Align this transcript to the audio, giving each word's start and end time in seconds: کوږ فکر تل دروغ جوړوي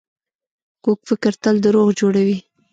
کوږ 0.83 0.99
فکر 1.09 1.31
تل 1.43 1.55
دروغ 1.65 1.87
جوړوي 1.99 2.37